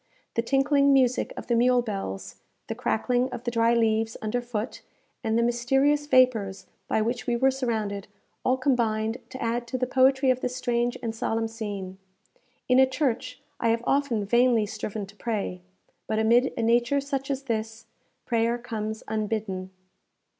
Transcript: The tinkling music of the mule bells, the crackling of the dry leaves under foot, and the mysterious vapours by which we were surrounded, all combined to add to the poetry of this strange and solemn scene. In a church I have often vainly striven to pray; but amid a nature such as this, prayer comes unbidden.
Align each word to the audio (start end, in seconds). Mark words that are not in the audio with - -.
The 0.33 0.41
tinkling 0.41 0.91
music 0.93 1.31
of 1.37 1.45
the 1.45 1.53
mule 1.55 1.83
bells, 1.83 2.37
the 2.65 2.73
crackling 2.73 3.29
of 3.29 3.43
the 3.43 3.51
dry 3.51 3.75
leaves 3.75 4.17
under 4.19 4.41
foot, 4.41 4.81
and 5.23 5.37
the 5.37 5.43
mysterious 5.43 6.07
vapours 6.07 6.65
by 6.87 7.03
which 7.03 7.27
we 7.27 7.35
were 7.35 7.51
surrounded, 7.51 8.07
all 8.43 8.57
combined 8.57 9.19
to 9.29 9.39
add 9.39 9.67
to 9.67 9.77
the 9.77 9.85
poetry 9.85 10.31
of 10.31 10.39
this 10.41 10.55
strange 10.55 10.97
and 11.03 11.13
solemn 11.13 11.47
scene. 11.47 11.99
In 12.67 12.79
a 12.79 12.87
church 12.89 13.41
I 13.59 13.69
have 13.69 13.83
often 13.85 14.25
vainly 14.25 14.65
striven 14.65 15.05
to 15.05 15.15
pray; 15.15 15.61
but 16.07 16.17
amid 16.17 16.51
a 16.57 16.63
nature 16.63 16.99
such 16.99 17.29
as 17.29 17.43
this, 17.43 17.85
prayer 18.25 18.57
comes 18.57 19.03
unbidden. 19.07 19.69